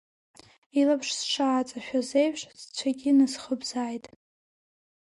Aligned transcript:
Илаԥш 0.79 1.09
сшааҵашәаз 1.19 2.09
еиԥш, 2.21 2.41
сцәагьы 2.59 3.11
насхыбзааит. 3.17 4.05